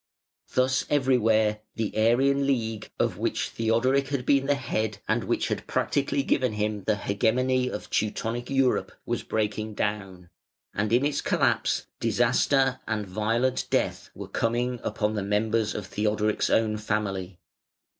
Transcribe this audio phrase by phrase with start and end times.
[0.55, 5.67] Thus everywhere the Arian League, of which Theodoric had been the head, and which had
[5.67, 10.31] practically given him the hegemony of Teutonic Europe, was breaking down;
[10.73, 16.49] and in its collapse disaster and violent death were coming upon the members of Theodoric's
[16.49, 17.37] own family.